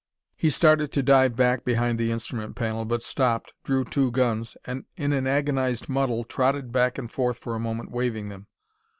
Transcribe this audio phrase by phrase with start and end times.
[0.35, 4.85] He started to dive back behind the instrument panel, but stopped, drew two guns, and
[4.97, 8.47] in an agonized muddle trotted back and forth for a moment, waving them.